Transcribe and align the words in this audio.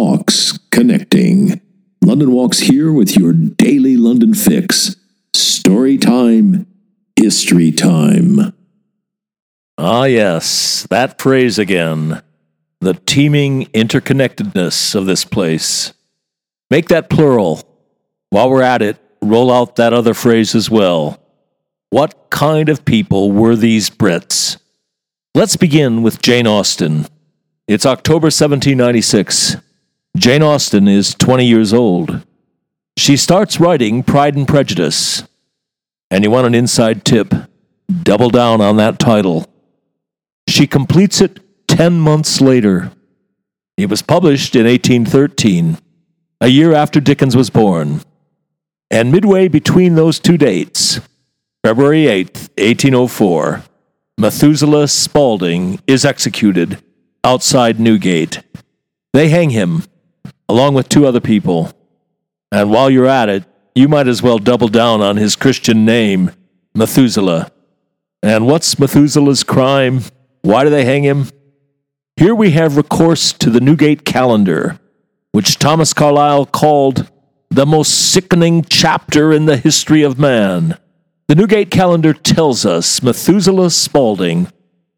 Walks 0.00 0.56
Connecting. 0.70 1.60
London 2.04 2.30
Walks 2.30 2.60
here 2.60 2.92
with 2.92 3.16
your 3.16 3.32
daily 3.32 3.96
London 3.96 4.32
fix. 4.32 4.94
Story 5.34 5.98
time, 5.98 6.68
history 7.16 7.72
time. 7.72 8.54
Ah, 9.76 10.04
yes, 10.04 10.86
that 10.88 11.20
phrase 11.20 11.58
again. 11.58 12.22
The 12.80 12.94
teeming 12.94 13.66
interconnectedness 13.74 14.94
of 14.94 15.06
this 15.06 15.24
place. 15.24 15.92
Make 16.70 16.86
that 16.90 17.10
plural. 17.10 17.64
While 18.30 18.50
we're 18.50 18.62
at 18.62 18.82
it, 18.82 18.98
roll 19.20 19.50
out 19.52 19.74
that 19.76 19.92
other 19.92 20.14
phrase 20.14 20.54
as 20.54 20.70
well. 20.70 21.20
What 21.90 22.30
kind 22.30 22.68
of 22.68 22.84
people 22.84 23.32
were 23.32 23.56
these 23.56 23.90
Brits? 23.90 24.58
Let's 25.34 25.56
begin 25.56 26.04
with 26.04 26.22
Jane 26.22 26.46
Austen. 26.46 27.08
It's 27.66 27.84
October 27.84 28.26
1796. 28.26 29.56
Jane 30.18 30.42
Austen 30.42 30.88
is 30.88 31.14
20 31.14 31.46
years 31.46 31.72
old. 31.72 32.26
She 32.96 33.16
starts 33.16 33.60
writing 33.60 34.02
Pride 34.02 34.34
and 34.34 34.48
Prejudice. 34.48 35.22
And 36.10 36.24
you 36.24 36.30
want 36.32 36.48
an 36.48 36.56
inside 36.56 37.04
tip? 37.04 37.32
Double 38.02 38.28
down 38.28 38.60
on 38.60 38.76
that 38.78 38.98
title. 38.98 39.48
She 40.48 40.66
completes 40.66 41.20
it 41.20 41.38
10 41.68 42.00
months 42.00 42.40
later. 42.40 42.90
It 43.76 43.88
was 43.88 44.02
published 44.02 44.56
in 44.56 44.66
1813, 44.66 45.78
a 46.40 46.48
year 46.48 46.72
after 46.72 46.98
Dickens 46.98 47.36
was 47.36 47.48
born. 47.48 48.00
And 48.90 49.12
midway 49.12 49.46
between 49.46 49.94
those 49.94 50.18
two 50.18 50.36
dates, 50.36 51.00
February 51.64 52.08
8, 52.08 52.26
1804, 52.58 53.62
Methuselah 54.18 54.88
Spaulding 54.88 55.78
is 55.86 56.04
executed 56.04 56.82
outside 57.22 57.78
Newgate. 57.78 58.42
They 59.12 59.28
hang 59.28 59.50
him, 59.50 59.84
along 60.48 60.74
with 60.74 60.88
two 60.88 61.06
other 61.06 61.20
people. 61.20 61.72
And 62.50 62.70
while 62.70 62.90
you're 62.90 63.06
at 63.06 63.28
it, 63.28 63.44
you 63.74 63.88
might 63.88 64.08
as 64.08 64.22
well 64.22 64.38
double 64.38 64.68
down 64.68 65.00
on 65.00 65.16
his 65.16 65.36
Christian 65.36 65.84
name, 65.84 66.32
Methuselah. 66.74 67.50
And 68.22 68.46
what's 68.46 68.78
Methuselah's 68.78 69.44
crime? 69.44 70.02
Why 70.42 70.64
do 70.64 70.70
they 70.70 70.84
hang 70.84 71.04
him? 71.04 71.28
Here 72.16 72.34
we 72.34 72.50
have 72.52 72.76
recourse 72.76 73.32
to 73.34 73.50
the 73.50 73.60
Newgate 73.60 74.04
calendar, 74.04 74.80
which 75.32 75.58
Thomas 75.58 75.92
Carlyle 75.92 76.46
called 76.46 77.08
the 77.50 77.66
most 77.66 78.12
sickening 78.12 78.64
chapter 78.68 79.32
in 79.32 79.46
the 79.46 79.56
history 79.56 80.02
of 80.02 80.18
man. 80.18 80.76
The 81.28 81.34
Newgate 81.34 81.70
calendar 81.70 82.12
tells 82.12 82.66
us 82.66 83.02
Methuselah 83.02 83.70
Spaulding 83.70 84.50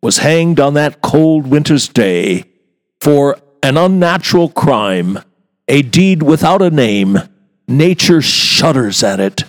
was 0.02 0.18
hanged 0.18 0.58
on 0.58 0.74
that 0.74 1.02
cold 1.02 1.46
winter's 1.46 1.88
day 1.88 2.44
for 3.00 3.36
an 3.62 3.76
unnatural 3.76 4.48
crime, 4.48 5.18
a 5.70 5.82
deed 5.82 6.22
without 6.22 6.60
a 6.60 6.68
name. 6.68 7.16
Nature 7.68 8.20
shudders 8.20 9.04
at 9.04 9.20
it. 9.20 9.44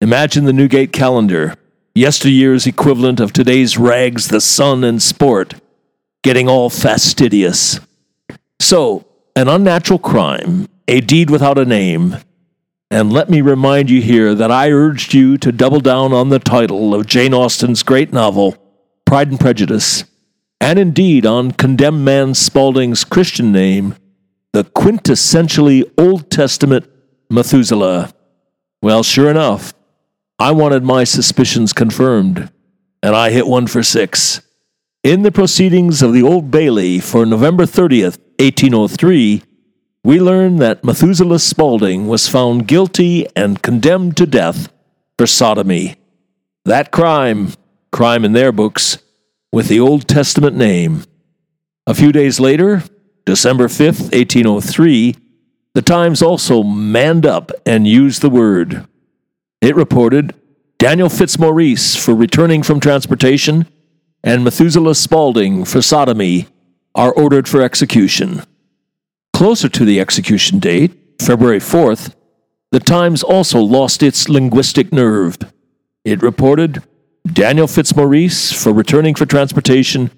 Imagine 0.00 0.44
the 0.44 0.52
Newgate 0.52 0.92
calendar, 0.92 1.54
yesteryear's 1.94 2.66
equivalent 2.66 3.20
of 3.20 3.32
today's 3.32 3.78
rags, 3.78 4.28
the 4.28 4.40
sun, 4.40 4.82
and 4.82 5.00
sport, 5.00 5.54
getting 6.24 6.48
all 6.48 6.68
fastidious. 6.68 7.78
So, 8.58 9.06
an 9.36 9.46
unnatural 9.46 10.00
crime, 10.00 10.66
a 10.88 11.00
deed 11.00 11.30
without 11.30 11.56
a 11.56 11.64
name, 11.64 12.16
and 12.90 13.12
let 13.12 13.30
me 13.30 13.40
remind 13.40 13.90
you 13.90 14.02
here 14.02 14.34
that 14.34 14.50
I 14.50 14.72
urged 14.72 15.14
you 15.14 15.38
to 15.38 15.52
double 15.52 15.80
down 15.80 16.12
on 16.12 16.30
the 16.30 16.40
title 16.40 16.96
of 16.96 17.06
Jane 17.06 17.32
Austen's 17.32 17.84
great 17.84 18.12
novel, 18.12 18.56
Pride 19.06 19.30
and 19.30 19.38
Prejudice, 19.38 20.02
and 20.60 20.80
indeed 20.80 21.24
on 21.24 21.52
Condemned 21.52 22.04
Man 22.04 22.34
Spaulding's 22.34 23.04
Christian 23.04 23.52
name, 23.52 23.94
the 24.52 24.64
quintessentially 24.64 25.90
Old 25.96 26.30
Testament 26.30 26.88
Methuselah. 27.30 28.12
Well, 28.82 29.02
sure 29.02 29.30
enough, 29.30 29.72
I 30.38 30.50
wanted 30.52 30.84
my 30.84 31.04
suspicions 31.04 31.72
confirmed, 31.72 32.50
and 33.02 33.16
I 33.16 33.30
hit 33.30 33.46
one 33.46 33.66
for 33.66 33.82
six. 33.82 34.42
In 35.02 35.22
the 35.22 35.32
proceedings 35.32 36.02
of 36.02 36.12
the 36.12 36.22
Old 36.22 36.50
Bailey 36.50 37.00
for 37.00 37.24
November 37.24 37.64
30th, 37.64 38.18
1803, 38.38 39.42
we 40.04 40.20
learn 40.20 40.56
that 40.56 40.84
Methuselah 40.84 41.38
Spaulding 41.38 42.08
was 42.08 42.28
found 42.28 42.68
guilty 42.68 43.26
and 43.34 43.62
condemned 43.62 44.16
to 44.16 44.26
death 44.26 44.70
for 45.16 45.26
sodomy. 45.26 45.96
That 46.64 46.90
crime, 46.90 47.52
crime 47.90 48.24
in 48.24 48.32
their 48.32 48.52
books, 48.52 48.98
with 49.50 49.68
the 49.68 49.80
Old 49.80 50.08
Testament 50.08 50.56
name. 50.56 51.04
A 51.86 51.94
few 51.94 52.12
days 52.12 52.38
later, 52.38 52.82
December 53.24 53.68
5th, 53.68 54.12
1803, 54.12 55.16
the 55.74 55.82
Times 55.82 56.22
also 56.22 56.62
manned 56.62 57.24
up 57.24 57.50
and 57.64 57.86
used 57.86 58.20
the 58.20 58.30
word. 58.30 58.86
It 59.60 59.76
reported 59.76 60.34
Daniel 60.78 61.08
Fitzmaurice 61.08 61.96
for 61.96 62.14
returning 62.14 62.62
from 62.62 62.80
transportation 62.80 63.66
and 64.24 64.44
Methuselah 64.44 64.94
Spaulding 64.94 65.64
for 65.64 65.82
sodomy 65.82 66.46
are 66.94 67.12
ordered 67.12 67.48
for 67.48 67.62
execution. 67.62 68.42
Closer 69.32 69.68
to 69.68 69.84
the 69.84 70.00
execution 70.00 70.58
date, 70.58 70.92
February 71.20 71.58
4th, 71.58 72.14
the 72.70 72.80
Times 72.80 73.22
also 73.22 73.60
lost 73.60 74.02
its 74.02 74.28
linguistic 74.28 74.92
nerve. 74.92 75.38
It 76.04 76.22
reported 76.22 76.82
Daniel 77.26 77.66
Fitzmaurice 77.66 78.52
for 78.52 78.72
returning 78.72 79.14
for 79.14 79.26
transportation, 79.26 80.10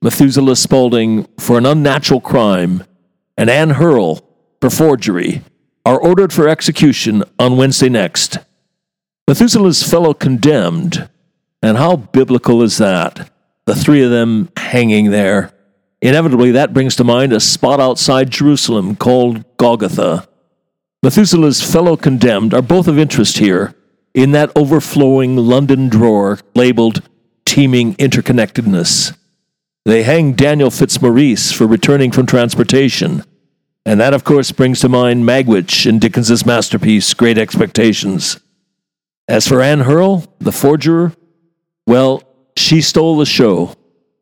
Methuselah 0.00 0.54
Spaulding 0.54 1.26
for 1.40 1.58
an 1.58 1.66
unnatural 1.66 2.20
crime, 2.20 2.84
and 3.36 3.50
Anne 3.50 3.70
Hurle 3.70 4.22
for 4.60 4.70
forgery 4.70 5.42
are 5.84 5.98
ordered 5.98 6.32
for 6.32 6.48
execution 6.48 7.24
on 7.36 7.56
Wednesday 7.56 7.88
next. 7.88 8.38
Methuselah's 9.26 9.82
fellow 9.82 10.14
condemned, 10.14 11.08
and 11.62 11.76
how 11.76 11.96
biblical 11.96 12.62
is 12.62 12.78
that? 12.78 13.28
The 13.66 13.74
three 13.74 14.04
of 14.04 14.12
them 14.12 14.50
hanging 14.56 15.10
there. 15.10 15.52
Inevitably, 16.00 16.52
that 16.52 16.72
brings 16.72 16.94
to 16.96 17.04
mind 17.04 17.32
a 17.32 17.40
spot 17.40 17.80
outside 17.80 18.30
Jerusalem 18.30 18.94
called 18.94 19.44
Golgotha. 19.56 20.28
Methuselah's 21.02 21.60
fellow 21.60 21.96
condemned 21.96 22.54
are 22.54 22.62
both 22.62 22.86
of 22.86 23.00
interest 23.00 23.38
here 23.38 23.74
in 24.14 24.30
that 24.30 24.52
overflowing 24.54 25.36
London 25.36 25.88
drawer 25.88 26.38
labeled 26.54 27.02
teeming 27.44 27.96
interconnectedness. 27.96 29.17
They 29.84 30.02
hang 30.02 30.32
Daniel 30.32 30.70
Fitzmaurice 30.70 31.52
for 31.52 31.66
returning 31.66 32.10
from 32.10 32.26
transportation. 32.26 33.24
And 33.86 33.98
that, 34.00 34.12
of 34.12 34.24
course, 34.24 34.52
brings 34.52 34.80
to 34.80 34.88
mind 34.88 35.24
Magwitch 35.24 35.86
in 35.86 35.98
Dickens's 35.98 36.44
masterpiece, 36.44 37.14
Great 37.14 37.38
Expectations. 37.38 38.38
As 39.26 39.46
for 39.46 39.62
Anne 39.62 39.80
Hurle, 39.80 40.26
the 40.38 40.52
forger, 40.52 41.12
well, 41.86 42.22
she 42.56 42.80
stole 42.80 43.16
the 43.16 43.26
show. 43.26 43.74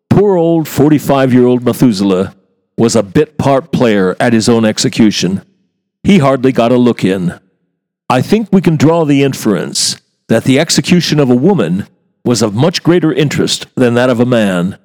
Poor 0.09 0.37
old 0.37 0.69
45 0.69 1.33
year 1.33 1.47
old 1.47 1.65
Methuselah 1.65 2.35
was 2.79 2.95
a 2.95 3.03
bit 3.03 3.39
part 3.39 3.73
player 3.73 4.15
at 4.21 4.33
his 4.33 4.49
own 4.49 4.65
execution. 4.65 5.43
He 6.05 6.19
hardly 6.19 6.53
got 6.53 6.73
a 6.73 6.77
look 6.77 7.05
in. 7.05 7.39
I 8.09 8.23
think 8.23 8.49
we 8.53 8.61
can 8.61 8.77
draw 8.77 9.05
the 9.05 9.25
inference 9.25 10.01
that 10.29 10.45
the 10.45 10.61
execution 10.61 11.19
of 11.19 11.31
a 11.31 11.35
woman 11.35 11.89
was 12.25 12.43
of 12.43 12.55
much 12.55 12.83
greater 12.83 13.13
interest 13.13 13.67
than 13.75 13.95
that 13.95 14.11
of 14.11 14.21
a 14.21 14.27
man, 14.27 14.79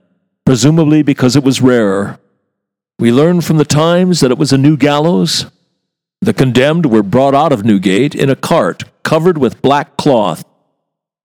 presumably 0.46 1.02
because 1.03 1.35
it 1.35 1.44
was 1.44 1.62
rarer. 1.62 2.19
We 3.00 3.12
learn 3.12 3.41
from 3.41 3.57
the 3.57 3.66
Times 3.66 4.19
that 4.19 4.31
it 4.31 4.38
was 4.38 4.53
a 4.53 4.57
new 4.57 4.78
gallows. 4.78 5.47
The 6.22 6.34
condemned 6.34 6.85
were 6.85 7.03
brought 7.03 7.34
out 7.34 7.52
of 7.52 7.66
Newgate 7.66 8.13
in 8.13 8.29
a 8.29 8.35
cart 8.35 8.84
covered 9.03 9.38
with 9.38 9.62
black 9.62 9.97
cloth. 9.97 10.46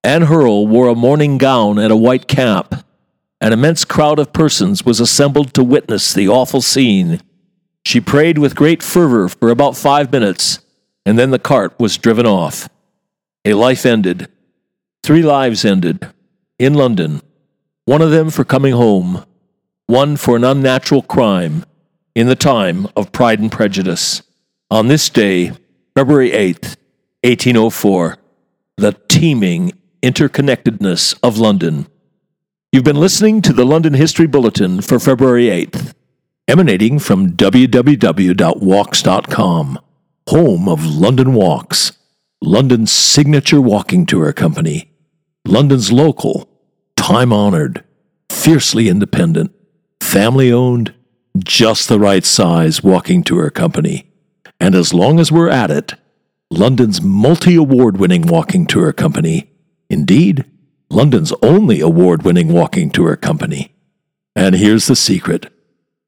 Anne 0.03 0.23
Hurle 0.23 0.67
wore 0.67 0.89
a 0.89 0.95
mourning 0.95 1.37
gown 1.37 1.79
and 1.79 1.93
a 1.93 1.97
white 1.97 2.29
cap. 2.29 2.87
An 3.41 3.53
immense 3.53 3.85
crowd 3.85 4.19
of 4.19 4.33
persons 4.33 4.85
was 4.85 5.01
assembled 5.01 5.53
to 5.55 5.63
witness 5.63 6.15
the 6.15 6.29
awful 6.29 6.63
scene. 6.63 7.21
She 7.85 8.01
prayed 8.01 8.39
with 8.39 8.57
great 8.57 8.83
fervor 8.83 9.29
for 9.29 9.51
about 9.51 9.77
five 9.77 10.11
minutes, 10.11 10.61
and 11.05 11.19
then 11.19 11.31
the 11.31 11.39
cart 11.39 11.79
was 11.79 11.99
driven 11.99 12.27
off. 12.27 12.69
A 13.45 13.55
life 13.55 13.85
ended. 13.85 14.29
Three 15.03 15.23
lives 15.23 15.65
ended 15.65 16.09
in 16.59 16.75
London. 16.75 17.21
One 17.87 18.03
of 18.03 18.11
them 18.11 18.29
for 18.31 18.45
coming 18.45 18.73
home, 18.73 19.25
one 19.87 20.17
for 20.17 20.35
an 20.35 20.43
unnatural 20.43 21.03
crime 21.03 21.65
in 22.17 22.27
the 22.27 22.35
time 22.35 22.89
of 22.97 23.13
Pride 23.13 23.39
and 23.39 23.53
Prejudice. 23.53 24.23
On 24.73 24.89
this 24.89 25.09
day, 25.09 25.53
February 25.95 26.31
8th, 26.31 26.77
1804, 27.23 28.19
the 28.77 28.97
teeming 29.07 29.71
interconnectedness 30.03 31.17
of 31.23 31.39
London. 31.39 31.87
You've 32.73 32.83
been 32.83 32.99
listening 32.99 33.41
to 33.43 33.53
the 33.53 33.65
London 33.65 33.95
History 33.95 34.27
Bulletin 34.27 34.81
for 34.81 34.99
February 34.99 35.45
8th, 35.45 35.95
emanating 36.49 36.99
from 36.99 37.35
www.walks.com, 37.35 37.79
home 40.29 40.69
of 40.69 40.85
London 40.85 41.35
Walks, 41.35 41.93
London's 42.43 42.91
signature 42.91 43.61
walking 43.61 44.07
tour 44.07 44.33
company, 44.33 44.91
London's 45.47 45.93
local, 45.93 46.49
time 47.07 47.33
honored, 47.33 47.85
fiercely 48.33 48.89
independent, 48.89 49.55
family 50.01 50.51
owned, 50.51 50.93
just 51.39 51.89
the 51.89 52.01
right 52.01 52.25
size 52.25 52.83
walking 52.83 53.23
tour 53.23 53.49
company. 53.49 54.11
And 54.59 54.75
as 54.75 54.93
long 54.93 55.21
as 55.21 55.31
we're 55.31 55.49
at 55.49 55.71
it, 55.71 55.95
London's 56.51 57.01
multi 57.01 57.55
award 57.55 57.99
winning 57.99 58.23
walking 58.23 58.67
tour 58.67 58.93
company, 58.93 59.49
indeed, 59.89 60.47
London's 60.91 61.33
only 61.43 61.81
award 61.81 62.25
winning 62.25 62.53
walking 62.53 62.91
tour 62.91 63.15
company. 63.15 63.73
And 64.35 64.57
here's 64.57 64.89
the 64.89 64.97
secret 64.97 65.53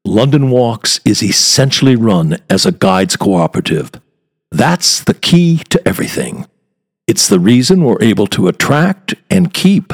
London 0.03 0.49
Walks 0.49 0.99
is 1.05 1.23
essentially 1.23 1.95
run 1.95 2.39
as 2.49 2.65
a 2.65 2.73
guides 2.73 3.15
cooperative. 3.15 3.91
That's 4.51 5.01
the 5.01 5.13
key 5.13 5.59
to 5.69 5.87
everything. 5.87 6.45
It's 7.07 7.29
the 7.29 7.39
reason 7.39 7.85
we're 7.85 8.03
able 8.03 8.27
to 8.27 8.49
attract 8.49 9.15
and 9.29 9.53
keep 9.53 9.93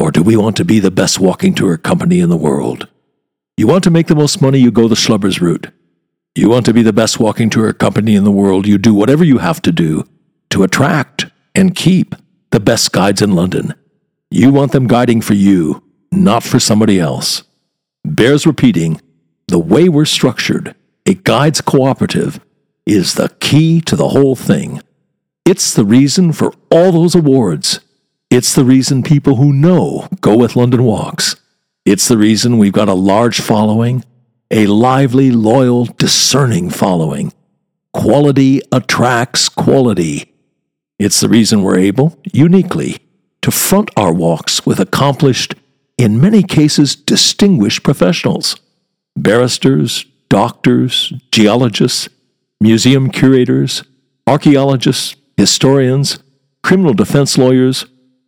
or 0.00 0.10
do 0.10 0.22
we 0.22 0.34
want 0.34 0.56
to 0.56 0.64
be 0.64 0.80
the 0.80 0.90
best 0.90 1.20
walking 1.20 1.54
tour 1.54 1.76
company 1.76 2.20
in 2.20 2.30
the 2.30 2.36
world? 2.36 2.88
You 3.58 3.66
want 3.66 3.84
to 3.84 3.90
make 3.90 4.06
the 4.06 4.14
most 4.14 4.40
money, 4.40 4.58
you 4.58 4.70
go 4.70 4.88
the 4.88 4.94
Schlubbers 4.94 5.42
route. 5.42 5.70
You 6.34 6.48
want 6.48 6.64
to 6.66 6.72
be 6.72 6.82
the 6.82 6.92
best 6.92 7.20
walking 7.20 7.50
tour 7.50 7.70
company 7.74 8.14
in 8.14 8.24
the 8.24 8.30
world, 8.30 8.66
you 8.66 8.78
do 8.78 8.94
whatever 8.94 9.24
you 9.24 9.38
have 9.38 9.60
to 9.62 9.70
do 9.70 10.08
to 10.48 10.62
attract 10.62 11.26
and 11.54 11.76
keep 11.76 12.14
the 12.50 12.60
best 12.60 12.92
guides 12.92 13.20
in 13.20 13.34
London. 13.34 13.74
You 14.30 14.50
want 14.50 14.72
them 14.72 14.86
guiding 14.86 15.20
for 15.20 15.34
you, 15.34 15.82
not 16.10 16.44
for 16.44 16.58
somebody 16.58 16.98
else. 16.98 17.42
Bears 18.02 18.46
repeating 18.46 19.02
the 19.48 19.58
way 19.58 19.90
we're 19.90 20.06
structured, 20.06 20.74
a 21.04 21.12
guides 21.12 21.60
cooperative, 21.60 22.40
is 22.86 23.14
the 23.14 23.28
key 23.40 23.82
to 23.82 23.96
the 23.96 24.08
whole 24.08 24.34
thing. 24.34 24.80
It's 25.44 25.74
the 25.74 25.84
reason 25.84 26.32
for 26.32 26.54
all 26.70 26.90
those 26.90 27.14
awards. 27.14 27.80
It's 28.30 28.54
the 28.54 28.64
reason 28.64 29.02
people 29.02 29.36
who 29.36 29.52
know 29.52 30.06
go 30.20 30.36
with 30.36 30.54
London 30.54 30.84
Walks. 30.84 31.34
It's 31.84 32.06
the 32.06 32.16
reason 32.16 32.58
we've 32.58 32.72
got 32.72 32.88
a 32.88 32.94
large 32.94 33.40
following, 33.40 34.04
a 34.52 34.68
lively, 34.68 35.32
loyal, 35.32 35.86
discerning 35.86 36.70
following. 36.70 37.32
Quality 37.92 38.62
attracts 38.70 39.48
quality. 39.48 40.32
It's 40.96 41.18
the 41.18 41.28
reason 41.28 41.62
we're 41.62 41.80
able, 41.80 42.16
uniquely, 42.32 42.98
to 43.42 43.50
front 43.50 43.90
our 43.96 44.12
walks 44.12 44.64
with 44.64 44.78
accomplished, 44.78 45.56
in 45.98 46.20
many 46.20 46.44
cases 46.44 46.94
distinguished 46.94 47.82
professionals 47.82 48.56
barristers, 49.16 50.06
doctors, 50.28 51.12
geologists, 51.32 52.08
museum 52.60 53.10
curators, 53.10 53.82
archaeologists, 54.28 55.16
historians, 55.36 56.20
criminal 56.62 56.94
defense 56.94 57.36
lawyers, 57.36 57.84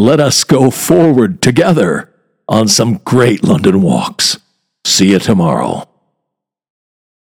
let 0.00 0.18
us 0.18 0.44
go 0.44 0.70
forward 0.70 1.42
together 1.42 2.10
on 2.48 2.66
some 2.66 3.02
great 3.04 3.44
London 3.44 3.82
walks. 3.82 4.38
See 4.86 5.10
you 5.10 5.18
tomorrow. 5.18 5.89